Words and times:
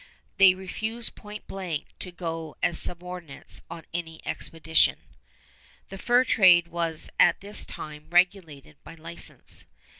They 0.37 0.55
refused 0.55 1.13
point 1.13 1.45
blank 1.45 1.89
to 1.99 2.11
go 2.11 2.55
as 2.63 2.79
subordinates 2.79 3.61
on 3.69 3.85
any 3.93 4.19
expedition. 4.25 4.97
The 5.89 5.99
fur 5.99 6.23
trade 6.23 6.69
was 6.69 7.11
at 7.19 7.41
this 7.41 7.67
time 7.67 8.07
regulated 8.09 8.77
by 8.83 8.95
license. 8.95 9.65